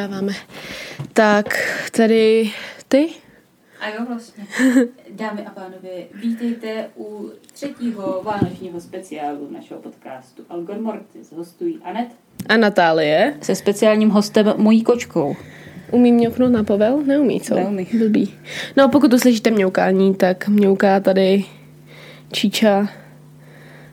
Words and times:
Nahráváme. 0.00 0.32
Tak, 1.12 1.46
tady 1.96 2.50
ty? 2.88 3.08
A 3.80 3.88
jo, 3.88 4.04
vlastně. 4.08 4.46
Dámy 5.10 5.46
a 5.46 5.50
pánové, 5.50 5.88
vítejte 6.14 6.88
u 6.96 7.30
třetího 7.52 8.22
vánočního 8.24 8.80
speciálu 8.80 9.48
našeho 9.52 9.80
podcastu 9.80 10.42
Algor 10.48 10.80
Mortis. 10.80 11.32
Hostují 11.32 11.78
Anet 11.84 12.08
A 12.48 12.56
Natálie? 12.56 13.34
se 13.40 13.54
speciálním 13.54 14.10
hostem 14.10 14.54
mojí 14.56 14.82
kočkou. 14.82 15.36
Umí 15.90 16.12
mňouknout 16.12 16.52
na 16.52 16.64
povel? 16.64 17.02
Neumí, 17.06 17.40
co? 17.40 17.54
Neumí. 17.54 17.86
Blbý. 17.98 18.34
No, 18.76 18.88
pokud 18.88 19.12
uslyšíte 19.12 19.50
mňoukání, 19.50 20.14
tak 20.14 20.48
mňouká 20.48 21.00
tady 21.00 21.44
Číča. 22.32 22.88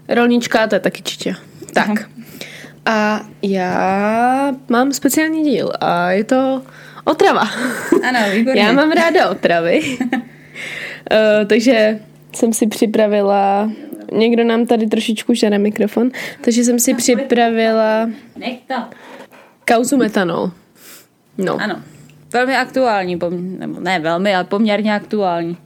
Rolnička, 0.09 0.67
to 0.67 0.75
je 0.75 0.80
taky 0.80 1.02
Číča. 1.03 1.30
Tak. 1.73 1.89
Aha. 1.89 2.16
A 2.89 3.21
já 3.41 4.51
mám 4.69 4.93
speciální 4.93 5.43
díl 5.43 5.71
a 5.79 6.11
je 6.11 6.23
to 6.23 6.61
otrava. 7.03 7.41
Ano, 8.07 8.19
výborně. 8.33 8.61
Já 8.61 8.71
mám 8.71 8.91
ráda 8.91 9.29
otravy. 9.29 9.97
uh, 10.01 11.47
takže 11.47 11.99
jsem 12.35 12.53
si 12.53 12.67
připravila... 12.67 13.71
Někdo 14.11 14.43
nám 14.43 14.65
tady 14.65 14.87
trošičku 14.87 15.33
žere 15.33 15.57
mikrofon, 15.57 16.09
takže 16.41 16.63
jsem 16.63 16.79
si 16.79 16.93
připravila 16.93 18.09
Nech 18.35 18.57
to. 18.67 18.75
kauzu 19.73 19.97
metanol. 19.97 20.51
No. 21.38 21.57
Ano. 21.61 21.75
Velmi 22.33 22.55
aktuální, 22.57 23.17
pom- 23.17 23.59
nebo 23.59 23.79
ne 23.79 23.99
velmi, 23.99 24.35
ale 24.35 24.43
poměrně 24.43 24.95
aktuální. 24.95 25.57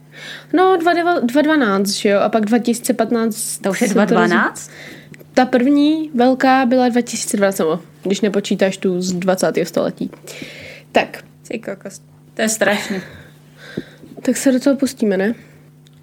No, 0.54 0.78
2012, 0.78 1.88
že 1.90 2.10
jo? 2.10 2.20
A 2.20 2.30
pak 2.30 2.46
2015... 2.46 3.58
To 3.58 3.70
už 3.70 3.82
je 3.82 3.88
se 3.88 3.94
roz- 3.94 4.06
2012? 4.06 4.72
Ta 5.34 5.46
první 5.46 6.12
velká 6.16 6.66
byla 6.66 6.90
2020, 6.90 7.64
nebo 7.64 7.80
když 8.04 8.22
nepočítáš 8.22 8.78
tu 8.78 9.02
z 9.02 9.14
20. 9.14 9.54
století. 9.64 10.12
Tak, 10.92 11.24
Ty 11.48 11.60
kokos. 11.60 12.02
To 12.34 12.42
je 12.42 12.50
strašný. 12.50 12.98
tak 14.22 14.38
se 14.38 14.52
do 14.52 14.60
toho 14.60 14.76
pustíme, 14.76 15.18
ne? 15.18 15.34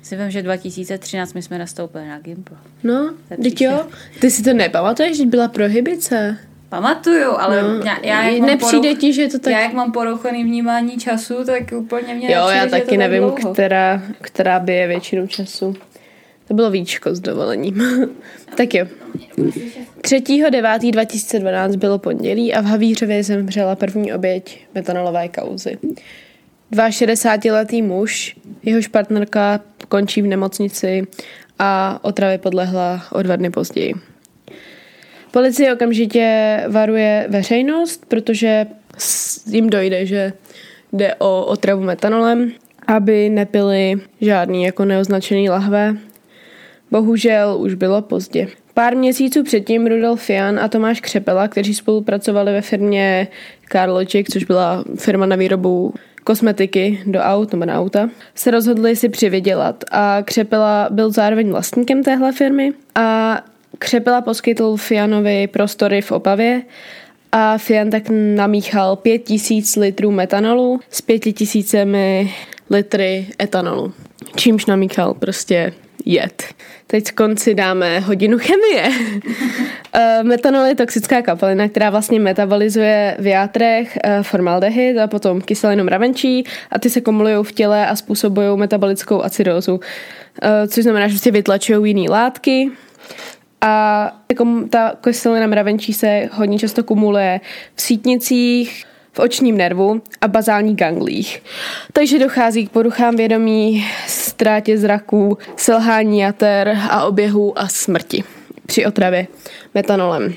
Si 0.02 0.16
vím, 0.16 0.30
že 0.30 0.42
2013 0.42 1.32
my 1.34 1.42
jsme 1.42 1.58
nastoupili 1.58 2.08
na 2.08 2.18
Gimpl. 2.18 2.54
No, 2.84 3.14
teď 3.42 3.60
jo. 3.60 3.86
Ty 4.20 4.30
si 4.30 4.42
to 4.42 4.52
nepamatuješ, 4.52 5.18
teď 5.18 5.26
byla 5.26 5.48
prohybice. 5.48 6.36
Pamatuju, 6.68 7.30
ale 7.38 7.62
No, 7.62 7.68
já, 7.84 7.98
já 8.02 8.22
jak 8.28 8.42
nepřijde 8.42 8.88
poruch- 8.90 8.98
ti, 8.98 9.12
že 9.12 9.22
je 9.22 9.28
to 9.28 9.38
tak... 9.38 9.52
Já 9.52 9.60
jak 9.60 9.72
mám 9.72 9.92
porouchaný 9.92 10.44
vnímání 10.44 10.96
času, 10.98 11.44
tak 11.44 11.62
úplně 11.76 12.14
mě 12.14 12.32
Jo, 12.32 12.38
nepřijde, 12.40 12.56
já 12.58 12.64
že 12.64 12.70
taky 12.70 12.96
nevím, 12.96 13.22
dlouho. 13.22 13.52
která, 13.52 14.02
která 14.20 14.60
by 14.60 14.72
je 14.74 14.86
většinu 14.88 15.26
času. 15.26 15.76
To 16.48 16.54
bylo 16.54 16.70
víčko 16.70 17.14
s 17.14 17.20
dovolením. 17.20 17.82
tak 18.56 18.74
jo. 18.74 18.86
3.9.2012 20.00 21.76
bylo 21.76 21.98
pondělí 21.98 22.54
a 22.54 22.60
v 22.60 22.64
Havířově 22.64 23.22
zemřela 23.22 23.76
první 23.76 24.12
oběť 24.12 24.66
metanolové 24.74 25.28
kauzy. 25.28 25.78
62-letý 26.72 27.82
muž, 27.82 28.36
jehož 28.62 28.88
partnerka 28.88 29.60
končí 29.88 30.22
v 30.22 30.26
nemocnici 30.26 31.06
a 31.58 32.00
otravě 32.02 32.38
podlehla 32.38 33.06
o 33.12 33.22
dva 33.22 33.36
dny 33.36 33.50
později. 33.50 33.94
Policie 35.30 35.74
okamžitě 35.74 36.58
varuje 36.68 37.26
veřejnost, 37.28 38.04
protože 38.08 38.66
jim 39.46 39.70
dojde, 39.70 40.06
že 40.06 40.32
jde 40.92 41.14
o 41.14 41.44
otravu 41.44 41.82
metanolem, 41.82 42.52
aby 42.86 43.30
nepili 43.30 43.94
žádný 44.20 44.64
jako 44.64 44.84
neoznačený 44.84 45.50
lahve. 45.50 45.96
Bohužel 46.90 47.56
už 47.60 47.74
bylo 47.74 48.02
pozdě. 48.02 48.48
Pár 48.74 48.96
měsíců 48.96 49.44
předtím 49.44 49.86
Rudolf 49.86 50.22
Fian 50.22 50.58
a 50.58 50.68
Tomáš 50.68 51.00
Křepela, 51.00 51.48
kteří 51.48 51.74
spolupracovali 51.74 52.52
ve 52.52 52.60
firmě 52.60 53.28
Carlogic, 53.72 54.32
což 54.32 54.44
byla 54.44 54.84
firma 54.96 55.26
na 55.26 55.36
výrobu 55.36 55.94
kosmetiky 56.24 57.02
do 57.06 57.18
aut 57.18 57.52
nebo 57.52 57.64
na 57.64 57.80
auta, 57.80 58.10
se 58.34 58.50
rozhodli 58.50 58.96
si 58.96 59.08
přivydělat 59.08 59.84
a 59.90 60.22
Křepela 60.24 60.88
byl 60.90 61.10
zároveň 61.10 61.50
vlastníkem 61.50 62.02
téhle 62.02 62.32
firmy 62.32 62.72
a 62.94 63.40
Křepela 63.78 64.20
poskytl 64.20 64.76
Fianovi 64.76 65.46
prostory 65.46 66.02
v 66.02 66.12
Opavě 66.12 66.62
a 67.32 67.58
Fian 67.58 67.90
tak 67.90 68.02
namíchal 68.36 68.96
5000 68.96 69.76
litrů 69.76 70.10
metanolu 70.10 70.80
s 70.90 71.00
5000 71.00 71.74
litry 72.70 73.26
etanolu. 73.42 73.92
Čímž 74.36 74.66
namíchal 74.66 75.14
prostě 75.14 75.72
jed. 76.08 76.44
Teď 76.86 77.06
z 77.06 77.10
konci 77.10 77.54
dáme 77.54 78.00
hodinu 78.00 78.38
chemie. 78.38 78.90
Eh, 79.92 80.22
Metanol 80.22 80.64
je 80.64 80.74
toxická 80.74 81.22
kapalina, 81.22 81.68
která 81.68 81.90
vlastně 81.90 82.20
metabolizuje 82.20 83.16
v 83.18 83.26
játrech 83.26 83.98
eh, 84.04 84.22
formaldehyd 84.22 84.98
a 84.98 85.06
potom 85.06 85.40
kyselinu 85.40 85.84
mravenčí 85.84 86.44
a 86.70 86.78
ty 86.78 86.90
se 86.90 87.00
kumulují 87.00 87.44
v 87.44 87.52
těle 87.52 87.86
a 87.86 87.96
způsobují 87.96 88.58
metabolickou 88.58 89.22
acidózu, 89.22 89.80
eh, 90.42 90.68
což 90.68 90.82
znamená, 90.82 91.08
že 91.08 91.12
prostě 91.12 91.30
vytlačují 91.30 91.90
jiné 91.90 92.10
látky 92.10 92.70
a 93.60 94.12
jako 94.30 94.46
ta 94.70 94.92
kyselina 95.00 95.46
mravenčí 95.46 95.92
se 95.92 96.28
hodně 96.32 96.58
často 96.58 96.84
kumuluje 96.84 97.40
v 97.74 97.82
sítnicích, 97.82 98.84
v 99.18 99.20
očním 99.20 99.56
nervu 99.56 100.02
a 100.20 100.28
bazálních 100.28 100.76
ganglích. 100.76 101.42
Takže 101.92 102.18
dochází 102.18 102.66
k 102.66 102.70
poruchám 102.70 103.16
vědomí, 103.16 103.86
ztrátě 104.06 104.78
zraku, 104.78 105.38
selhání 105.56 106.18
jater 106.18 106.78
a 106.90 107.04
oběhu 107.04 107.58
a 107.58 107.68
smrti 107.68 108.24
při 108.66 108.86
otravě 108.86 109.26
metanolem. 109.74 110.34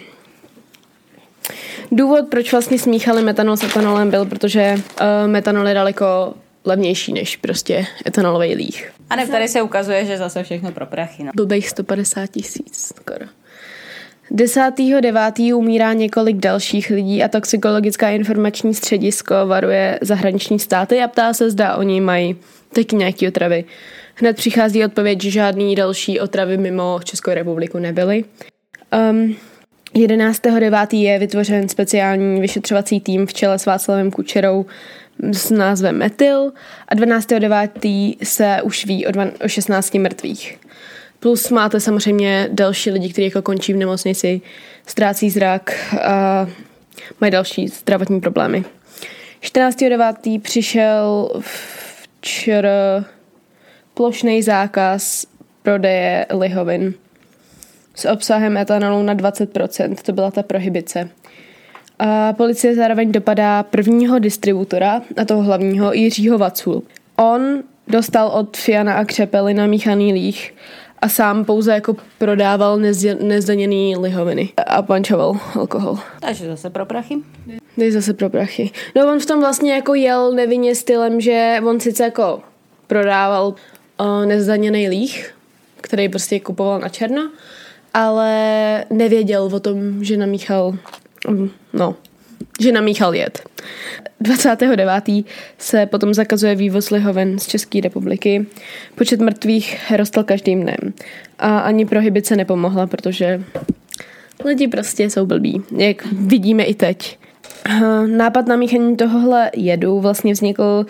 Důvod, 1.92 2.26
proč 2.30 2.52
vlastně 2.52 2.80
smíchali 2.80 3.24
metanol 3.24 3.58
s 3.58 3.64
etanolem, 3.64 4.10
byl, 4.10 4.26
protože 4.26 4.76
uh, 4.76 5.08
metanol 5.28 5.68
je 5.68 5.74
daleko 5.74 6.34
levnější 6.66 7.14
než 7.14 7.38
prostě 7.38 7.86
etanolový 8.08 8.56
líh. 8.56 8.92
A 9.10 9.16
ne, 9.16 9.28
tady 9.28 9.48
se 9.48 9.62
ukazuje, 9.62 10.06
že 10.06 10.18
zase 10.18 10.44
všechno 10.44 10.72
pro 10.72 10.86
prachy. 10.86 11.24
No. 11.24 11.32
Blbých 11.36 11.70
150 11.70 12.28
tisíc 12.28 12.94
skoro. 12.98 13.26
10.9. 14.36 15.56
umírá 15.56 15.94
několik 15.94 16.38
dalších 16.38 16.90
lidí 16.90 17.24
a 17.24 17.28
toxikologická 17.28 18.10
informační 18.10 18.74
středisko 18.74 19.36
varuje 19.48 20.00
zahraniční 20.02 20.60
státy 20.60 21.02
a 21.02 21.08
ptá 21.08 21.34
se, 21.34 21.50
zda 21.50 21.76
oni 21.76 22.02
mají 22.02 22.36
taky 22.74 22.96
nějaké 22.96 23.28
otravy. 23.28 23.66
Hned 24.16 24.36
přichází 24.36 24.86
odpověď, 24.86 25.22
že 25.22 25.32
žádný 25.32 25.76
další 25.76 26.20
otravy 26.20 26.58
mimo 26.58 27.00
Českou 27.04 27.32
republiku 27.32 27.80
nebyly. 27.80 28.26
Um, 29.12 29.36
11.9. 29.96 30.98
je 30.98 31.20
vytvořen 31.20 31.70
speciální 31.70 32.42
vyšetřovací 32.42 33.02
tým 33.02 33.26
v 33.26 33.34
čele 33.34 33.60
s 33.60 33.66
Václavem 33.66 34.12
Kučerou 34.12 34.66
s 35.32 35.50
názvem 35.50 35.98
Metyl 35.98 36.52
a 36.88 36.96
12.9. 36.96 38.18
se 38.24 38.60
už 38.64 38.86
ví 38.86 39.08
o, 39.08 39.12
dva, 39.12 39.26
o 39.46 39.48
16 39.48 39.94
mrtvých. 39.94 40.60
Plus 41.24 41.50
máte 41.50 41.80
samozřejmě 41.80 42.50
další 42.52 42.92
lidi, 42.92 43.10
kteří 43.10 43.26
jako 43.26 43.42
končí 43.42 43.74
v 43.74 43.78
nemocnici, 43.78 44.42
ztrácí 44.88 45.30
zrak 45.30 45.96
a 46.02 46.48
mají 47.22 47.32
další 47.32 47.68
zdravotní 47.68 48.22
problémy. 48.22 48.66
14.9. 49.42 50.42
přišel 50.42 51.32
včer 51.40 52.70
plošný 53.94 54.42
zákaz 54.42 55.26
prodeje 55.64 56.26
lihovin 56.40 56.94
s 57.96 58.06
obsahem 58.06 58.58
etanolu 58.58 59.04
na 59.04 59.16
20%, 59.16 59.96
to 59.96 60.14
byla 60.14 60.32
ta 60.32 60.44
prohybice. 60.44 61.10
A 62.00 62.34
policie 62.34 62.76
zároveň 62.76 63.12
dopadá 63.12 63.64
prvního 63.64 64.20
distributora, 64.20 65.02
a 65.22 65.26
toho 65.26 65.44
hlavního, 65.44 65.94
Jiřího 65.94 66.38
Vacu. 66.38 66.84
On 67.16 67.64
dostal 67.88 68.28
od 68.28 68.58
Fiana 68.58 68.94
a 68.94 69.06
Křepely 69.06 69.54
namíchaný 69.54 70.14
líh 70.14 70.54
a 71.02 71.10
sám 71.10 71.46
pouze 71.46 71.72
jako 71.74 71.96
prodával 72.18 72.78
nezje- 72.80 73.24
nezdaněný 73.24 73.96
lihoviny 73.98 74.50
a 74.68 74.82
pančoval 74.82 75.40
alkohol. 75.56 76.00
Takže 76.20 76.48
zase 76.48 76.70
pro 76.70 76.86
prachy. 76.86 77.18
Dej 77.78 77.92
zase 77.92 78.14
pro 78.14 78.30
prachy. 78.30 78.72
No 78.96 79.12
on 79.12 79.20
v 79.20 79.26
tom 79.26 79.40
vlastně 79.40 79.74
jako 79.74 79.94
jel 79.94 80.34
nevinně 80.34 80.76
stylem, 80.76 81.22
že 81.22 81.58
on 81.66 81.80
sice 81.80 82.04
jako 82.04 82.40
prodával 82.88 83.48
uh, 84.00 84.26
nezdaněný 84.26 84.90
líh, 84.90 85.34
který 85.82 86.10
prostě 86.10 86.40
kupoval 86.40 86.80
na 86.80 86.90
černo, 86.90 87.32
ale 87.94 88.86
nevěděl 88.90 89.44
o 89.54 89.60
tom, 89.60 90.04
že 90.04 90.18
namíchal, 90.18 90.74
mm, 91.28 91.50
no, 91.74 91.96
že 92.60 92.72
namíchal 92.72 93.16
jed. 93.16 93.44
29. 94.20 95.26
se 95.58 95.86
potom 95.86 96.14
zakazuje 96.14 96.56
vývoz 96.56 96.90
lihoven 96.90 97.40
z 97.40 97.48
České 97.48 97.82
republiky. 97.82 98.46
Počet 98.96 99.20
mrtvých 99.20 99.92
rostl 99.98 100.24
každým 100.24 100.62
dnem. 100.62 100.94
A 101.40 101.60
ani 101.60 101.86
prohybice 101.86 102.36
nepomohla, 102.36 102.88
protože 102.88 103.44
lidi 104.46 104.68
prostě 104.68 105.04
jsou 105.04 105.26
blbí, 105.26 105.62
jak 105.78 106.06
vidíme 106.12 106.64
i 106.64 106.74
teď. 106.74 107.18
Nápad 108.06 108.48
na 108.48 108.56
míchání 108.56 108.98
tohohle 108.98 109.52
jedu 109.56 110.00
vlastně 110.00 110.34
vznikl 110.34 110.86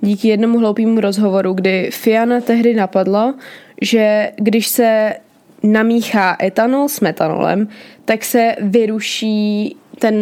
díky 0.00 0.28
jednomu 0.28 0.58
hloupému 0.58 1.00
rozhovoru, 1.00 1.52
kdy 1.52 1.90
Fiana 1.92 2.40
tehdy 2.40 2.74
napadlo, 2.74 3.34
že 3.82 4.32
když 4.36 4.68
se 4.68 5.12
namíchá 5.62 6.36
etanol 6.42 6.88
s 6.88 7.00
metanolem, 7.00 7.68
tak 8.04 8.24
se 8.24 8.56
vyruší 8.60 9.76
ten 9.98 10.14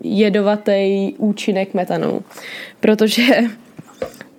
jedovatý 0.00 1.12
účinek 1.18 1.74
metanolu. 1.74 2.22
Protože 2.80 3.22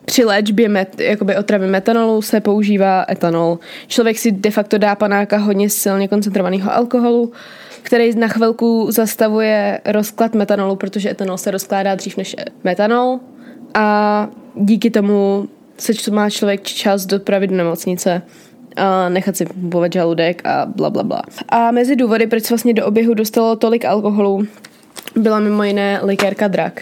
při 0.06 0.26
léčbě 0.26 0.70
met, 0.70 1.00
jakoby 1.00 1.36
otravy 1.38 1.68
metanolu 1.68 2.22
se 2.22 2.42
používá 2.42 3.06
etanol. 3.10 3.60
Člověk 3.88 4.18
si 4.18 4.32
de 4.32 4.52
facto 4.52 4.78
dá 4.78 4.96
panáka 4.96 5.38
hodně 5.38 5.70
silně 5.70 6.08
koncentrovaného 6.08 6.74
alkoholu, 6.74 7.32
který 7.82 8.16
na 8.16 8.28
chvilku 8.28 8.88
zastavuje 8.92 9.82
rozklad 9.86 10.36
metanolu, 10.36 10.76
protože 10.76 11.10
etanol 11.10 11.38
se 11.38 11.52
rozkládá 11.52 11.96
dřív 11.96 12.18
než 12.18 12.36
metanol 12.64 13.20
a 13.74 14.28
díky 14.56 14.90
tomu 14.90 15.48
se 15.78 16.12
má 16.12 16.30
člověk 16.30 16.64
čas 16.64 17.06
dopravit 17.06 17.50
do 17.50 17.56
nemocnice 17.56 18.22
a 18.78 19.10
nechat 19.10 19.38
si 19.38 19.46
pumpovat 19.46 19.94
žaludek 19.94 20.42
a 20.46 20.66
bla, 20.66 20.90
bla, 20.90 21.04
bla. 21.04 21.22
A 21.50 21.72
mezi 21.72 21.96
důvody, 21.96 22.28
proč 22.28 22.44
se 22.44 22.54
vlastně 22.54 22.74
do 22.74 22.86
oběhu 22.86 23.14
dostalo 23.14 23.56
tolik 23.56 23.86
alkoholu, 23.86 24.48
byla 25.16 25.40
mimo 25.40 25.64
jiné 25.64 26.00
likérka 26.04 26.48
drak, 26.48 26.82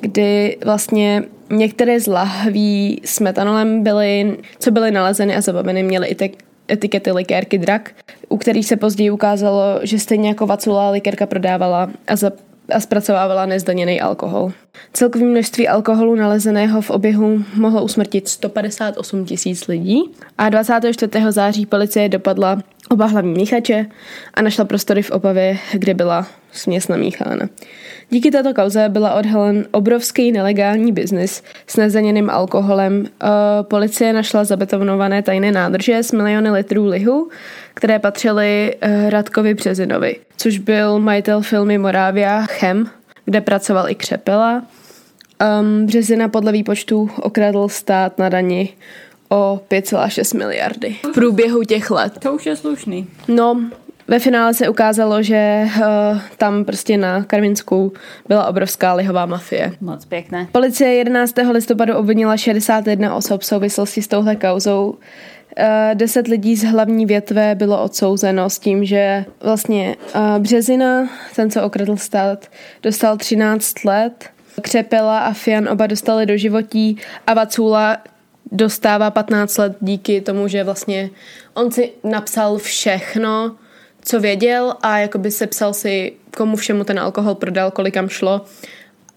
kdy 0.00 0.56
vlastně 0.64 1.22
některé 1.50 2.00
z 2.00 2.06
lahví 2.06 3.00
s 3.04 3.20
metanolem 3.20 3.82
byly, 3.82 4.36
co 4.58 4.70
byly 4.70 4.90
nalezeny 4.90 5.36
a 5.36 5.40
zabaveny, 5.40 5.82
měly 5.82 6.06
i 6.06 6.14
te- 6.14 6.28
etikety 6.70 7.12
likérky 7.12 7.58
drak, 7.58 7.90
u 8.28 8.36
kterých 8.36 8.66
se 8.66 8.76
později 8.76 9.10
ukázalo, 9.10 9.80
že 9.82 9.98
stejně 9.98 10.28
jako 10.28 10.46
Vacula 10.46 10.90
likérka 10.90 11.26
prodávala 11.26 11.90
a 12.06 12.16
za 12.16 12.32
a 12.72 12.80
zpracovávala 12.80 13.46
nezdaněný 13.46 14.00
alkohol. 14.00 14.52
Celkové 14.92 15.24
množství 15.24 15.68
alkoholu 15.68 16.14
nalezeného 16.14 16.80
v 16.80 16.90
oběhu 16.90 17.44
mohlo 17.54 17.82
usmrtit 17.82 18.28
158 18.28 19.24
tisíc 19.24 19.68
lidí 19.68 20.02
a 20.38 20.48
24. 20.48 21.12
září 21.28 21.66
policie 21.66 22.08
dopadla 22.08 22.58
oba 22.90 23.06
hlavní 23.06 23.32
míchače 23.32 23.86
a 24.34 24.42
našla 24.42 24.64
prostory 24.64 25.02
v 25.02 25.10
Opavě, 25.10 25.58
kde 25.72 25.94
byla 25.94 26.26
směs 26.52 26.88
namíchána. 26.88 27.48
Díky 28.10 28.30
této 28.30 28.54
kauze 28.54 28.88
byla 28.88 29.14
odhalen 29.14 29.66
obrovský 29.70 30.32
nelegální 30.32 30.92
biznis 30.92 31.42
s 31.66 31.76
nezdaněným 31.76 32.30
alkoholem. 32.30 33.06
Policie 33.62 34.12
našla 34.12 34.44
zabetonované 34.44 35.22
tajné 35.22 35.52
nádrže 35.52 35.98
s 35.98 36.12
miliony 36.12 36.50
litrů 36.50 36.86
lihu, 36.86 37.28
které 37.74 37.98
patřily 37.98 38.76
eh, 38.80 39.10
Radkovi 39.10 39.54
Březinovi, 39.54 40.16
což 40.36 40.58
byl 40.58 40.98
majitel 40.98 41.40
filmy 41.40 41.78
Morávia 41.78 42.46
Chem, 42.46 42.90
kde 43.24 43.40
pracoval 43.40 43.90
i 43.90 43.94
Křepela. 43.94 44.62
Um, 45.60 45.86
Březina 45.86 46.28
podle 46.28 46.52
výpočtu 46.52 47.10
okradl 47.16 47.68
stát 47.68 48.18
na 48.18 48.28
dani 48.28 48.68
o 49.28 49.60
5,6 49.70 50.38
miliardy 50.38 50.96
v 51.10 51.14
průběhu 51.14 51.62
těch 51.62 51.90
let. 51.90 52.18
To 52.18 52.32
už 52.32 52.46
je 52.46 52.56
slušný. 52.56 53.06
No, 53.28 53.70
ve 54.08 54.18
finále 54.18 54.54
se 54.54 54.68
ukázalo, 54.68 55.22
že 55.22 55.64
uh, 55.76 55.84
tam 56.36 56.64
prostě 56.64 56.96
na 56.96 57.24
Karvinsku 57.24 57.92
byla 58.28 58.46
obrovská 58.46 58.94
lihová 58.94 59.26
mafie. 59.26 59.72
Moc 59.80 60.04
pěkné. 60.04 60.48
Policie 60.52 60.94
11. 60.94 61.34
listopadu 61.52 61.94
obvinila 61.94 62.36
61 62.36 63.14
osob 63.14 63.40
v 63.40 63.46
souvislosti 63.46 64.02
s 64.02 64.08
touhle 64.08 64.36
kauzou. 64.36 64.90
Uh, 64.90 65.64
deset 65.94 66.28
lidí 66.28 66.56
z 66.56 66.64
hlavní 66.64 67.06
větve 67.06 67.54
bylo 67.54 67.82
odsouzeno 67.82 68.50
s 68.50 68.58
tím, 68.58 68.84
že 68.84 69.24
vlastně 69.42 69.96
uh, 70.14 70.38
Březina, 70.38 71.08
ten, 71.36 71.50
co 71.50 71.62
okradl 71.62 71.96
stát, 71.96 72.46
dostal 72.82 73.16
13 73.16 73.84
let, 73.84 74.30
Křepela 74.60 75.18
a 75.18 75.32
Fian 75.32 75.68
oba 75.68 75.86
dostali 75.86 76.26
do 76.26 76.36
životí 76.36 76.96
a 77.26 77.34
Vacula 77.34 77.98
dostává 78.52 79.10
15 79.10 79.58
let 79.58 79.76
díky 79.80 80.20
tomu, 80.20 80.48
že 80.48 80.64
vlastně 80.64 81.10
on 81.54 81.70
si 81.70 81.92
napsal 82.04 82.58
všechno, 82.58 83.56
co 84.02 84.20
věděl 84.20 84.74
a 84.82 84.98
jakoby 84.98 85.30
sepsal 85.30 85.74
si, 85.74 86.12
komu 86.36 86.56
všemu 86.56 86.84
ten 86.84 86.98
alkohol 86.98 87.34
prodal, 87.34 87.70
kolikam 87.70 88.08
šlo 88.08 88.40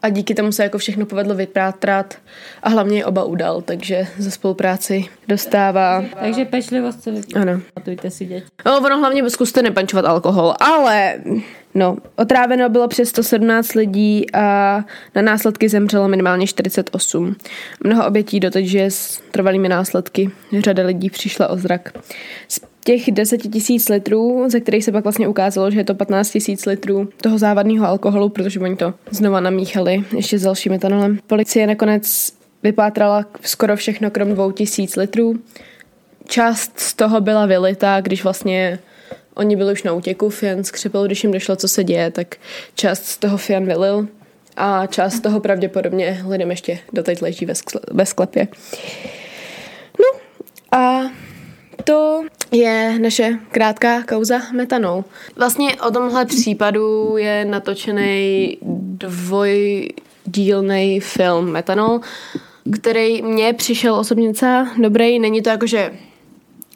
a 0.02 0.10
díky 0.10 0.36
tomu 0.36 0.52
se 0.52 0.64
jako 0.64 0.78
všechno 0.78 1.06
povedlo 1.06 1.36
vyprátrat 1.36 2.18
a 2.64 2.70
hlavně 2.70 2.98
je 2.98 3.06
oba 3.06 3.24
udal, 3.24 3.62
takže 3.62 4.08
za 4.18 4.32
spolupráci 4.32 5.06
dostává. 5.28 6.04
Takže 6.20 6.46
pečlivost 6.46 7.04
se 7.04 7.12
Ano. 7.36 7.62
Pamatujte 7.74 8.12
si 8.12 8.26
děti. 8.26 8.48
No, 8.66 8.78
ono 8.78 8.98
hlavně 9.00 9.30
zkuste 9.30 9.62
nepančovat 9.62 10.06
alkohol, 10.06 10.54
ale 10.60 11.16
no, 11.76 11.98
otráveno 12.16 12.70
bylo 12.70 12.88
přes 12.88 13.10
117 13.10 13.74
lidí 13.74 14.34
a 14.34 14.78
na 15.16 15.22
následky 15.22 15.70
zemřelo 15.70 16.08
minimálně 16.08 16.48
48. 16.48 17.36
Mnoho 17.84 18.08
obětí 18.08 18.40
doteď 18.40 18.66
žije 18.66 18.92
s 18.92 19.22
trvalými 19.32 19.70
následky. 19.70 20.32
Řada 20.60 20.84
lidí 20.84 21.10
přišla 21.10 21.48
o 21.48 21.58
zrak. 21.58 21.94
Z 22.48 22.60
těch 22.84 23.12
10 23.12 23.38
tisíc 23.38 23.90
litrů, 23.90 24.46
ze 24.48 24.60
kterých 24.60 24.86
se 24.86 24.92
pak 24.92 25.04
vlastně 25.04 25.28
ukázalo, 25.28 25.72
že 25.72 25.80
je 25.80 25.84
to 25.84 25.96
15 25.96 26.30
tisíc 26.30 26.66
litrů 26.66 27.10
toho 27.22 27.38
závadného 27.38 27.88
alkoholu, 27.88 28.30
protože 28.30 28.60
oni 28.60 28.76
to 28.76 28.94
znova 29.12 29.40
namíchali 29.40 30.04
ještě 30.16 30.40
s 30.40 30.44
dalším 30.44 30.72
metanolem. 30.72 31.20
Policie 31.28 31.68
nakonec 31.68 32.34
vypátrala 32.64 33.26
skoro 33.42 33.76
všechno 33.76 34.12
krom 34.12 34.34
2000 34.34 35.00
litrů. 35.00 35.40
Část 36.28 36.80
z 36.80 36.94
toho 36.94 37.22
byla 37.22 37.46
vylita, 37.46 38.02
když 38.02 38.24
vlastně 38.24 38.80
oni 39.36 39.56
byli 39.56 39.74
už 39.74 39.84
na 39.84 39.94
útěku, 39.94 40.30
Fian 40.30 40.64
skřepil, 40.64 41.06
když 41.06 41.24
jim 41.24 41.34
došlo, 41.34 41.56
co 41.56 41.68
se 41.68 41.84
děje, 41.84 42.12
tak 42.12 42.36
část 42.76 43.06
z 43.06 43.18
toho 43.18 43.38
Fian 43.38 43.66
vylil 43.66 44.08
a 44.58 44.88
část 44.88 45.14
z 45.14 45.20
toho 45.20 45.40
pravděpodobně 45.40 46.24
lidem 46.28 46.50
ještě 46.50 46.80
doteď 46.94 47.22
leží 47.22 47.46
ve, 47.46 47.54
ve 47.92 48.06
sklepě. 48.06 48.48
No 50.00 50.20
a 50.80 51.12
to 51.84 52.24
je 52.52 53.00
naše 53.00 53.40
krátká 53.52 54.04
kauza 54.04 54.40
metanol. 54.54 55.04
Vlastně 55.36 55.76
o 55.88 55.92
tomhle 55.92 56.26
případu 56.26 57.18
je 57.18 57.46
natočený 57.46 58.58
dvojdílný 58.98 61.00
film 61.00 61.52
Metanol, 61.52 62.00
který 62.74 63.22
mně 63.22 63.54
přišel 63.54 63.96
osobně 63.96 64.28
docela 64.28 64.68
dobrý. 64.82 65.20
Není 65.20 65.42
to 65.42 65.50
jakože 65.50 65.92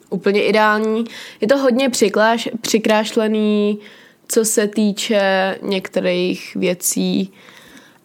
úplně 0.10 0.44
ideální. 0.44 1.06
Je 1.42 1.48
to 1.48 1.58
hodně 1.58 1.90
přikláš, 1.90 2.50
přikrášlený, 2.62 3.80
co 4.28 4.46
se 4.46 4.68
týče 4.68 5.56
některých 5.62 6.56
věcí, 6.56 7.34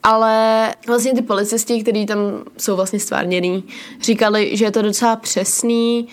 ale 0.03 0.69
vlastně 0.87 1.15
ty 1.15 1.23
policisti, 1.23 1.83
kteří 1.83 2.07
tam 2.07 2.19
jsou 2.59 2.77
vlastně 2.77 3.01
stvárněný, 3.01 3.65
říkali, 4.03 4.57
že 4.57 4.65
je 4.65 4.71
to 4.71 4.83
docela 4.83 5.17
přesný, 5.17 6.09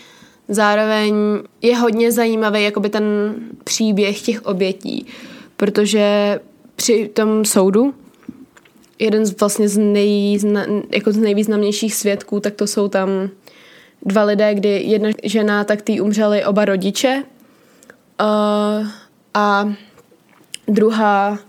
zároveň 0.48 1.16
je 1.62 1.78
hodně 1.78 2.12
zajímavý 2.12 2.64
jakoby 2.64 2.90
ten 2.90 3.36
příběh 3.64 4.22
těch 4.22 4.46
obětí, 4.46 5.06
protože 5.58 6.40
při 6.76 7.10
tom 7.14 7.46
soudu 7.46 7.94
jeden 9.00 9.26
z 9.26 9.40
vlastně 9.40 9.70
z, 9.70 9.78
nejzna, 9.78 10.66
jako 10.90 11.12
z 11.12 11.18
nejvýznamnějších 11.18 11.96
svědků, 11.96 12.40
tak 12.40 12.56
to 12.56 12.68
jsou 12.68 12.88
tam 12.88 13.10
dva 14.06 14.24
lidé, 14.24 14.54
kdy 14.54 14.70
jedna 14.70 15.10
žena, 15.24 15.63
tak 15.63 15.82
tý 15.82 16.01
umřeli 16.01 16.46
oba 16.46 16.66
rodiče 16.66 17.24
uh, 18.22 18.88
a 19.34 19.74
druhá, 20.68 21.39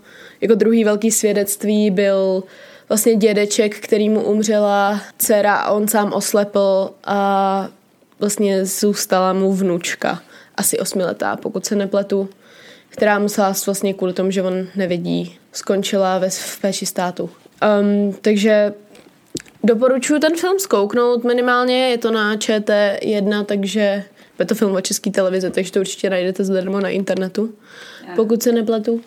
jako 0.41 0.55
druhý 0.55 0.83
velký 0.83 1.11
svědectví 1.11 1.91
byl 1.91 2.43
vlastně 2.89 3.15
dědeček, 3.15 3.79
který 3.79 4.09
mu 4.09 4.21
umřela 4.21 5.01
dcera 5.17 5.55
a 5.55 5.71
on 5.71 5.87
sám 5.87 6.13
oslepl 6.13 6.91
a 7.03 7.69
vlastně 8.19 8.65
zůstala 8.65 9.33
mu 9.33 9.53
vnučka, 9.53 10.21
asi 10.55 10.79
osmiletá, 10.79 11.35
pokud 11.35 11.65
se 11.65 11.75
nepletu, 11.75 12.29
která 12.89 13.19
musela 13.19 13.53
vlastně 13.65 13.93
kvůli 13.93 14.13
tomu, 14.13 14.31
že 14.31 14.43
on 14.43 14.67
nevidí, 14.75 15.37
skončila 15.53 16.17
ve, 16.17 16.29
v 16.29 16.59
péči 16.61 16.85
státu. 16.85 17.29
Um, 17.81 18.13
takže 18.21 18.73
doporučuji 19.63 20.19
ten 20.19 20.35
film 20.35 20.59
zkouknout 20.59 21.23
minimálně, 21.23 21.89
je 21.89 21.97
to 21.97 22.11
na 22.11 22.35
ČT1, 22.35 23.45
takže 23.45 24.03
je 24.39 24.45
to 24.45 24.55
film 24.55 24.75
o 24.75 24.81
české 24.81 25.11
televizi, 25.11 25.51
takže 25.51 25.71
to 25.71 25.79
určitě 25.79 26.09
najdete 26.09 26.43
zdarma 26.43 26.79
na 26.79 26.89
internetu, 26.89 27.53
pokud 28.15 28.43
se 28.43 28.51
nepletu. 28.51 29.01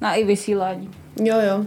Na 0.00 0.14
i 0.14 0.24
vysílání. 0.24 0.90
Jo, 1.22 1.36
jo. 1.48 1.66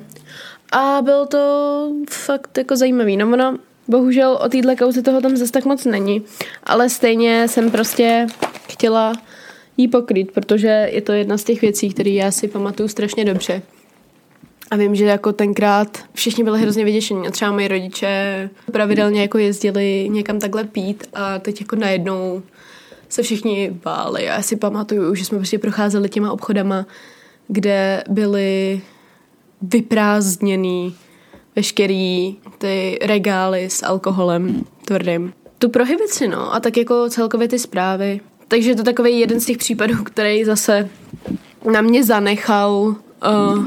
A 0.72 1.02
bylo 1.02 1.26
to 1.26 1.92
fakt 2.10 2.58
jako 2.58 2.76
zajímavý. 2.76 3.18
No 3.18 3.28
ono, 3.34 3.58
bohužel 3.88 4.40
o 4.42 4.50
téhle 4.50 4.76
kauze 4.76 5.02
toho 5.02 5.22
tam 5.22 5.38
zase 5.38 5.52
tak 5.52 5.66
moc 5.66 5.86
není, 5.86 6.24
ale 6.64 6.90
stejně 6.90 7.48
jsem 7.48 7.72
prostě 7.72 8.28
chtěla 8.70 9.14
jí 9.78 9.88
pokrýt, 9.88 10.32
protože 10.32 10.90
je 10.92 11.02
to 11.02 11.12
jedna 11.12 11.38
z 11.38 11.44
těch 11.44 11.62
věcí, 11.62 11.90
které 11.90 12.10
já 12.10 12.32
si 12.32 12.48
pamatuju 12.48 12.90
strašně 12.90 13.26
dobře. 13.26 13.62
A 14.72 14.76
vím, 14.76 14.96
že 14.96 15.06
jako 15.06 15.34
tenkrát 15.34 15.98
všichni 16.14 16.44
byli 16.44 16.62
hrozně 16.62 16.86
vyděšení 16.86 17.28
a 17.28 17.32
třeba 17.32 17.52
moji 17.52 17.68
rodiče 17.68 18.50
pravidelně 18.72 19.22
jako 19.22 19.38
jezdili 19.38 20.08
někam 20.12 20.40
takhle 20.40 20.64
pít 20.64 21.08
a 21.14 21.40
teď 21.40 21.62
jako 21.62 21.76
najednou 21.76 22.42
se 23.10 23.24
všichni 23.24 23.72
báli. 23.84 24.24
Já 24.24 24.42
si 24.42 24.56
pamatuju, 24.56 25.16
že 25.16 25.26
jsme 25.26 25.38
prostě 25.38 25.60
procházeli 25.60 26.10
těma 26.10 26.32
obchodama, 26.32 26.86
kde 27.48 28.04
byly 28.10 28.82
vyprázdněný 29.62 30.96
veškerý 31.56 32.36
ty 32.58 33.00
regály 33.02 33.70
s 33.70 33.84
alkoholem 33.84 34.66
tvrdým. 34.86 35.34
Tu 35.58 35.70
prohibici, 35.70 36.28
no, 36.28 36.54
a 36.54 36.60
tak 36.60 36.78
jako 36.78 37.10
celkově 37.10 37.48
ty 37.48 37.60
zprávy 37.60 38.20
takže 38.48 38.70
je 38.70 38.76
to 38.76 38.84
takový 38.84 39.20
jeden 39.20 39.40
z 39.40 39.46
těch 39.46 39.58
případů, 39.58 40.04
který 40.04 40.46
zase 40.46 40.90
na 41.72 41.82
mě 41.82 42.04
zanechal 42.04 42.74
uh, 42.74 43.66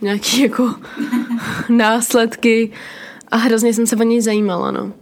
nějaký 0.00 0.42
jako 0.42 0.74
následky 1.68 2.72
a 3.28 3.36
hrozně 3.36 3.74
jsem 3.74 3.86
se 3.86 3.96
o 3.96 4.02
něj 4.02 4.20
zajímala, 4.20 4.70
no. 4.70 4.92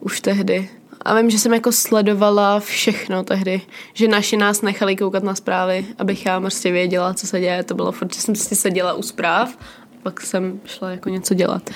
Už 0.00 0.20
tehdy. 0.20 0.70
A 1.02 1.14
vím, 1.20 1.30
že 1.30 1.38
jsem 1.38 1.54
jako 1.54 1.72
sledovala 1.72 2.60
všechno 2.60 3.24
tehdy, 3.24 3.60
že 3.94 4.08
naši 4.08 4.36
nás 4.36 4.62
nechali 4.62 4.96
koukat 4.96 5.22
na 5.22 5.34
zprávy, 5.34 5.86
abych 5.98 6.26
já 6.26 6.40
prostě 6.40 6.72
věděla, 6.72 7.14
co 7.14 7.26
se 7.26 7.40
děje. 7.40 7.62
To 7.62 7.74
bylo 7.74 7.92
furt, 7.92 8.14
že 8.14 8.20
jsem 8.20 8.34
si 8.34 8.56
seděla 8.56 8.92
u 8.92 9.02
zpráv, 9.02 9.58
pak 10.02 10.20
jsem 10.20 10.60
šla 10.64 10.90
jako 10.90 11.08
něco 11.08 11.34
dělat. 11.34 11.70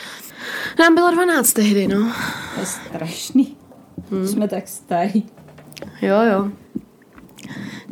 Nám 0.78 0.94
bylo 0.94 1.10
12 1.10 1.52
tehdy, 1.52 1.88
no. 1.88 2.12
To 2.54 2.60
je 2.60 2.66
strašný. 2.66 3.56
Hmm. 4.10 4.28
Jsme 4.28 4.48
tak 4.48 4.68
starí. 4.68 5.26
Jo, 6.02 6.16
jo. 6.32 6.50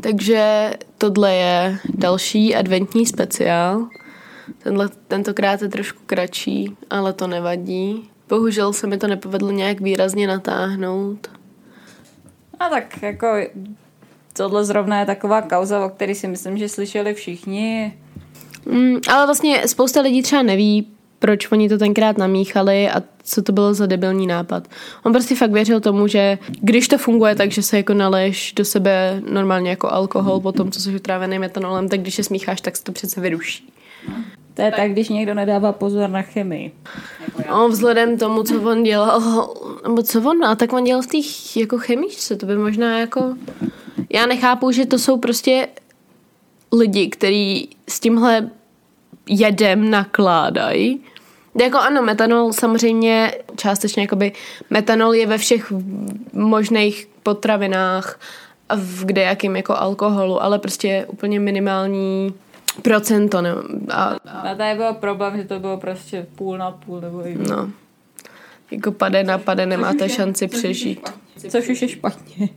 Takže 0.01 0.71
tohle 0.99 1.35
je 1.35 1.79
další 1.95 2.55
adventní 2.55 3.07
speciál. 3.07 3.89
Tenhle, 4.63 4.89
tentokrát 5.09 5.63
je 5.63 5.69
trošku 5.69 5.99
kratší, 6.07 6.77
ale 6.91 7.13
to 7.13 7.27
nevadí. 7.27 8.11
Bohužel 8.29 8.73
se 8.73 8.87
mi 8.87 8.99
to 8.99 9.07
nepovedlo 9.07 9.51
nějak 9.51 9.81
výrazně 9.81 10.27
natáhnout. 10.27 11.31
A 12.61 12.69
tak 12.69 13.03
jako 13.03 13.27
tohle 14.33 14.65
zrovna 14.65 15.01
je 15.01 15.07
taková 15.07 15.43
kauza, 15.43 15.87
o 15.87 15.89
které 15.89 16.15
si 16.15 16.29
myslím, 16.29 16.59
že 16.59 16.69
slyšeli 16.69 17.15
všichni. 17.15 17.95
Mm, 18.67 18.97
ale 19.09 19.27
vlastně 19.27 19.69
spousta 19.69 20.01
lidí 20.01 20.23
třeba 20.23 20.43
neví, 20.43 20.89
proč 21.19 21.53
oni 21.53 21.69
to 21.69 21.79
tenkrát 21.79 22.19
namíchali 22.19 22.91
a 22.91 23.03
co 23.23 23.43
to 23.43 23.53
bylo 23.53 23.75
za 23.75 23.87
debilní 23.87 24.27
nápad. 24.27 24.69
On 25.03 25.13
prostě 25.13 25.37
fakt 25.37 25.51
věřil 25.51 25.81
tomu, 25.81 26.07
že 26.07 26.39
když 26.61 26.89
to 26.89 26.99
funguje 26.99 27.35
tak, 27.35 27.51
že 27.51 27.63
se 27.63 27.77
jako 27.77 27.95
naleješ 27.95 28.53
do 28.53 28.65
sebe 28.65 29.23
normálně 29.31 29.71
jako 29.71 29.93
alkohol 29.93 30.41
po 30.41 30.53
tom, 30.53 30.71
co 30.71 30.81
jsi 30.81 30.97
utrávený 30.97 31.39
metanolem, 31.39 31.89
tak 31.89 32.01
když 32.01 32.15
se 32.15 32.25
smícháš, 32.25 32.61
tak 32.61 32.77
se 32.77 32.85
to 32.85 32.93
přece 32.93 33.21
vyruší. 33.21 33.73
To 34.57 34.63
je 34.63 34.73
tak, 34.73 34.93
když 34.93 35.09
někdo 35.09 35.35
nedává 35.35 35.73
pozor 35.73 36.11
na 36.11 36.23
chemii. 36.23 36.73
No, 37.49 37.69
vzhledem 37.69 38.19
tomu, 38.19 38.43
co 38.43 38.63
on 38.63 38.83
dělal, 38.83 39.55
nebo 39.83 40.03
co 40.03 40.31
on, 40.31 40.45
a 40.45 40.55
tak 40.55 40.73
on 40.73 40.85
dělal 40.85 41.03
v 41.03 41.07
těch 41.07 41.57
jako 41.57 41.79
chemičce, 41.79 42.37
to 42.37 42.47
by 42.47 42.57
možná 42.57 42.99
jako... 42.99 43.35
Já 44.11 44.27
nechápu, 44.27 44.71
že 44.71 44.87
to 44.87 44.99
jsou 44.99 45.19
prostě 45.19 45.69
lidi, 46.73 47.09
kteří 47.09 47.69
s 47.89 48.01
tímhle 48.01 48.51
jedem 49.29 49.91
nakládají. 49.91 51.01
Jako 51.61 51.79
ano, 51.79 52.03
metanol 52.03 52.53
samozřejmě 52.53 53.33
částečně 53.57 54.03
jakoby 54.03 54.33
metanol 54.71 55.15
je 55.15 55.27
ve 55.27 55.39
všech 55.39 55.73
možných 56.33 57.09
potravinách 57.23 58.21
v 58.77 59.05
kde 59.05 59.23
jakým 59.23 59.57
jako 59.57 59.77
alkoholu, 59.77 60.43
ale 60.43 60.59
prostě 60.59 61.07
úplně 61.09 61.41
minimální 61.41 62.35
procento. 62.83 63.43
Ne? 63.43 63.51
A, 63.91 64.05
a... 64.05 64.41
a 64.41 64.55
tady 64.55 64.77
byl 64.77 64.95
problém, 64.95 65.37
že 65.37 65.45
to 65.45 65.61
bylo 65.61 65.77
prostě 65.77 66.27
půl 66.37 66.59
na 66.59 66.71
půl 66.71 67.01
nebo 67.01 67.27
i 67.27 67.39
No. 67.49 67.71
Jako 68.71 68.93
pade 68.93 69.25
na 69.25 69.39
pade 69.39 69.67
nemáte 69.67 70.09
šanci 70.09 70.49
přežít. 70.49 71.09
Což 71.49 71.69
už 71.69 71.83
je 71.83 71.89
špatně. 71.89 72.49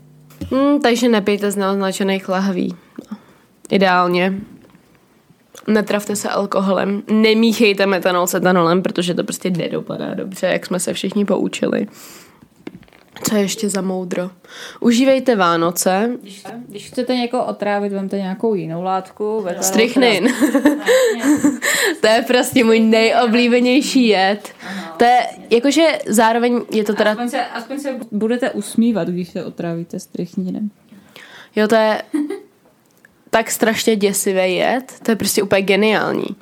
Hmm, 0.51 0.81
takže 0.81 1.09
nepijte 1.09 1.51
z 1.51 1.55
neoznačených 1.55 2.29
lahví. 2.29 2.75
No. 3.11 3.17
Ideálně. 3.69 4.33
Netravte 5.67 6.15
se 6.15 6.29
alkoholem. 6.29 7.03
Nemíchejte 7.11 7.85
metanol 7.85 8.27
s 8.27 8.33
etanolem, 8.33 8.81
protože 8.81 9.13
to 9.13 9.23
prostě 9.23 9.49
nedopadá 9.49 10.13
dobře, 10.13 10.47
jak 10.47 10.65
jsme 10.65 10.79
se 10.79 10.93
všichni 10.93 11.25
poučili. 11.25 11.87
Co 13.23 13.35
je 13.35 13.41
ještě 13.41 13.69
za 13.69 13.81
moudro? 13.81 14.29
Užívejte 14.79 15.35
Vánoce. 15.35 16.09
Když, 16.21 16.43
když 16.67 16.87
chcete 16.87 17.15
někoho 17.15 17.45
otrávit, 17.45 17.93
vemte 17.93 18.17
nějakou 18.17 18.53
jinou 18.53 18.83
látku. 18.83 19.45
Strychnin. 19.61 20.27
to 22.01 22.07
je 22.07 22.23
prostě 22.27 22.63
můj 22.63 22.79
nejoblíbenější 22.79 24.07
jed. 24.07 24.49
Aha. 24.61 24.95
To 24.97 25.03
je, 25.03 25.19
jakože 25.49 25.99
zároveň 26.07 26.61
je 26.71 26.83
to 26.83 26.93
teda... 26.93 27.11
Aspoň 27.11 27.29
se, 27.29 27.45
aspoň 27.45 27.79
se 27.79 27.95
budete 28.11 28.51
usmívat, 28.51 29.07
když 29.07 29.29
se 29.29 29.45
otrávíte 29.45 29.99
strychninem. 29.99 30.69
Jo, 31.55 31.67
to 31.67 31.75
je 31.75 32.01
tak 33.29 33.51
strašně 33.51 33.95
děsivý 33.95 34.55
jed. 34.55 34.93
To 35.03 35.11
je 35.11 35.15
prostě 35.15 35.43
úplně 35.43 35.61
geniální 35.61 36.35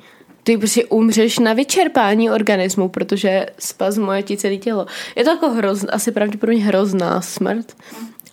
ty 0.48 0.58
prostě 0.58 0.84
umřeš 0.84 1.38
na 1.38 1.52
vyčerpání 1.52 2.30
organismu, 2.30 2.88
protože 2.88 3.46
spazmuje 3.58 4.22
ti 4.22 4.36
celé 4.36 4.56
tělo. 4.56 4.86
Je 5.16 5.24
to 5.24 5.30
jako 5.30 5.50
hroz, 5.50 5.84
asi 5.88 6.12
pravděpodobně 6.12 6.64
hrozná 6.64 7.20
smrt, 7.20 7.76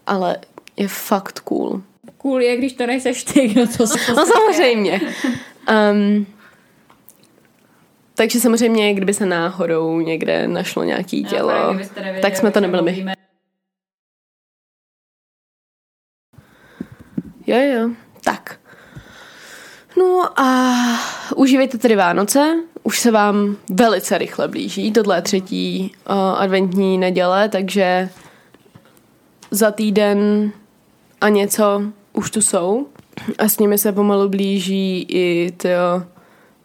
ale 0.07 0.37
je 0.77 0.87
fakt 0.87 1.39
cool. 1.39 1.81
Cool 2.17 2.41
je, 2.41 2.57
když 2.57 2.73
to 2.73 2.87
nejseš 2.87 3.23
ty, 3.23 3.47
kdo 3.47 3.67
to 3.67 3.85
No 4.15 4.25
samozřejmě. 4.25 5.01
Um, 5.91 6.27
takže 8.13 8.39
samozřejmě, 8.39 8.93
kdyby 8.93 9.13
se 9.13 9.25
náhodou 9.25 9.99
někde 9.99 10.47
našlo 10.47 10.83
nějaký 10.83 11.23
tělo, 11.23 11.73
no, 11.73 11.79
tak 12.21 12.37
jsme 12.37 12.51
to 12.51 12.59
nebyli 12.59 12.81
my. 12.81 13.13
Jo, 17.47 17.57
jo. 17.57 17.89
Tak. 18.23 18.59
No 19.97 20.39
a 20.39 20.75
užívejte 21.35 21.77
tedy 21.77 21.95
Vánoce, 21.95 22.55
už 22.83 22.99
se 22.99 23.11
vám 23.11 23.57
velice 23.69 24.17
rychle 24.17 24.47
blíží, 24.47 24.91
tohle 24.91 25.17
je 25.17 25.21
třetí 25.21 25.91
uh, 26.09 26.15
adventní 26.15 26.97
neděle, 26.97 27.49
takže 27.49 28.09
za 29.51 29.71
týden 29.71 30.51
a 31.21 31.29
něco 31.29 31.81
už 32.13 32.31
tu 32.31 32.41
jsou 32.41 32.87
a 33.37 33.49
s 33.49 33.59
nimi 33.59 33.77
se 33.77 33.91
pomalu 33.91 34.29
blíží 34.29 35.05
i 35.09 35.53
tyjo, 35.57 36.03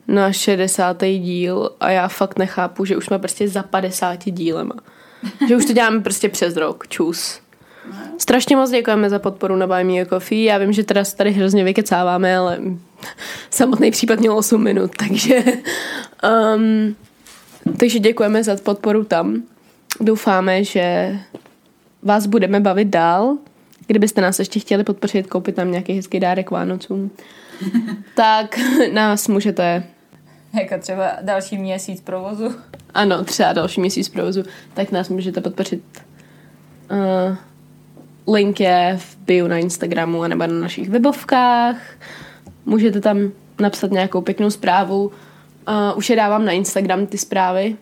na 0.08 0.32
60. 0.32 1.02
díl 1.02 1.70
a 1.80 1.90
já 1.90 2.08
fakt 2.08 2.38
nechápu, 2.38 2.84
že 2.84 2.96
už 2.96 3.04
jsme 3.04 3.18
prostě 3.18 3.49
za 3.49 3.62
50 3.62 4.25
dílema. 4.25 4.75
Že 5.49 5.56
už 5.56 5.64
to 5.64 5.72
děláme 5.72 6.00
prostě 6.00 6.28
přes 6.28 6.56
rok, 6.56 6.88
čus. 6.88 7.40
Strašně 8.18 8.56
moc 8.56 8.70
děkujeme 8.70 9.10
za 9.10 9.18
podporu 9.18 9.56
na 9.56 9.66
Buy 9.66 9.84
Me 9.84 10.00
a 10.00 10.06
Coffee. 10.06 10.44
Já 10.44 10.58
vím, 10.58 10.72
že 10.72 10.84
teda 10.84 11.02
tady 11.16 11.30
hrozně 11.30 11.64
vykecáváme, 11.64 12.37
ale 12.37 12.58
samotný 13.50 13.90
případ 13.90 14.20
měl 14.20 14.37
8 14.37 14.62
minut, 14.62 14.90
takže 14.96 15.42
um, 16.54 16.96
takže 17.78 17.99
děkujeme 17.99 18.44
za 18.44 18.56
podporu 18.56 19.04
tam. 19.04 19.42
Doufáme, 20.00 20.64
že 20.64 21.18
vás 22.02 22.26
budeme 22.26 22.60
bavit 22.60 22.88
dál. 22.88 23.37
Kdybyste 23.87 24.20
nás 24.20 24.38
ještě 24.38 24.60
chtěli 24.60 24.84
podpořit, 24.84 25.26
koupit 25.26 25.54
tam 25.54 25.70
nějaký 25.70 25.92
hezký 25.92 26.20
dárek 26.20 26.50
Vánocům, 26.50 27.10
tak 28.14 28.58
nás 28.92 29.28
můžete... 29.28 29.84
Jako 30.60 30.75
třeba 30.78 31.12
další 31.22 31.58
měsíc 31.58 32.00
provozu. 32.00 32.54
Ano, 32.94 33.25
třeba 33.25 33.52
další 33.52 33.80
měsíc 33.80 34.08
provozu, 34.08 34.42
tak 34.75 34.92
nás 34.92 35.08
můžete 35.08 35.40
podpořit 35.40 35.82
uh, 36.90 37.37
Link 38.32 38.60
je 38.60 38.99
v 39.00 39.16
bio 39.16 39.49
na 39.49 39.58
Instagramu 39.58 40.26
nebo 40.26 40.46
na 40.46 40.54
našich 40.54 40.88
webovkách. 40.90 41.76
Můžete 42.66 43.00
tam 43.00 43.30
napsat 43.60 43.90
nějakou 43.90 44.20
pěknou 44.20 44.50
zprávu. 44.50 45.06
Uh, 45.06 45.12
už 45.94 46.10
je 46.10 46.16
dávám 46.16 46.44
na 46.44 46.52
Instagram 46.52 47.06
ty 47.06 47.18
zprávy, 47.18 47.76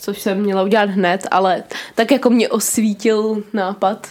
což 0.00 0.20
jsem 0.20 0.40
měla 0.40 0.62
udělat 0.62 0.90
hned, 0.90 1.26
ale 1.30 1.62
tak 1.94 2.10
jako 2.10 2.30
mě 2.30 2.48
osvítil 2.48 3.42
nápad. 3.52 4.08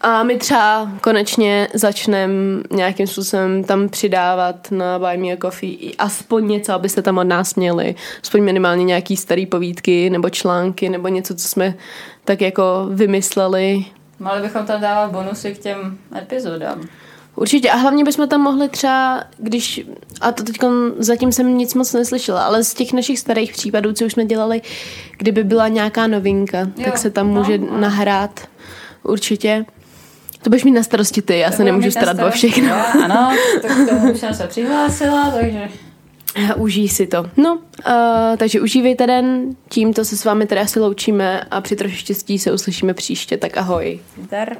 A 0.00 0.22
my 0.22 0.36
třeba 0.36 0.90
konečně 1.00 1.68
začneme 1.74 2.62
nějakým 2.70 3.06
způsobem 3.06 3.64
tam 3.64 3.88
přidávat 3.88 4.70
na 4.70 4.98
Buy 4.98 5.16
Me 5.16 5.32
a 5.32 5.36
Coffee 5.36 5.92
aspoň 5.98 6.48
něco, 6.48 6.72
abyste 6.72 7.02
tam 7.02 7.18
od 7.18 7.24
nás 7.24 7.54
měli. 7.54 7.94
Aspoň 8.22 8.42
minimálně 8.42 8.84
nějaký 8.84 9.16
starý 9.16 9.46
povídky 9.46 10.10
nebo 10.10 10.30
články 10.30 10.88
nebo 10.88 11.08
něco, 11.08 11.34
co 11.34 11.48
jsme 11.48 11.74
tak 12.24 12.40
jako 12.40 12.88
vymysleli 12.90 13.84
Mohli 14.18 14.42
bychom 14.42 14.66
tam 14.66 14.80
dávat 14.80 15.10
bonusy 15.10 15.54
k 15.54 15.58
těm 15.58 15.98
epizodám. 16.18 16.80
Určitě 17.36 17.70
a 17.70 17.76
hlavně 17.76 18.04
bychom 18.04 18.28
tam 18.28 18.40
mohli 18.40 18.68
třeba, 18.68 19.24
když, 19.38 19.80
a 20.20 20.32
to 20.32 20.42
teď 20.42 20.56
zatím 20.98 21.32
jsem 21.32 21.58
nic 21.58 21.74
moc 21.74 21.92
neslyšela, 21.92 22.44
ale 22.44 22.64
z 22.64 22.74
těch 22.74 22.92
našich 22.92 23.18
starých 23.18 23.52
případů, 23.52 23.92
co 23.92 24.04
už 24.04 24.12
jsme 24.12 24.24
dělali, 24.24 24.62
kdyby 25.18 25.44
byla 25.44 25.68
nějaká 25.68 26.06
novinka, 26.06 26.58
jo, 26.58 26.84
tak 26.84 26.98
se 26.98 27.10
tam 27.10 27.34
no, 27.34 27.40
může 27.40 27.58
no. 27.58 27.80
nahrát 27.80 28.40
určitě. 29.02 29.64
To 30.42 30.50
budeš 30.50 30.64
mít 30.64 30.70
na 30.72 30.82
starosti 30.82 31.22
ty, 31.22 31.38
já 31.38 31.50
to 31.50 31.56
se 31.56 31.64
nemůžu 31.64 31.90
starat 31.90 32.18
o 32.18 32.30
všechno. 32.30 32.68
Já, 32.68 32.82
ano, 32.84 33.36
tak 33.62 33.72
tomu 33.88 34.12
už 34.12 34.20
jsem 34.20 34.34
se 34.34 34.46
přihlásila, 34.46 35.30
takže... 35.30 35.68
Užij 36.56 36.88
si 36.88 37.06
to. 37.06 37.30
No, 37.36 37.54
uh, 37.54 38.36
takže 38.36 38.60
užívejte 38.60 39.06
den, 39.06 39.56
tímto 39.68 40.04
se 40.04 40.16
s 40.16 40.24
vámi 40.24 40.46
teda 40.46 40.62
asi 40.62 40.80
loučíme 40.80 41.40
a 41.50 41.60
při 41.60 41.76
troši 41.76 41.96
štěstí 41.96 42.38
se 42.38 42.52
uslyšíme 42.52 42.94
příště, 42.94 43.36
tak 43.36 43.56
ahoj. 43.56 44.00
Zdar. 44.24 44.56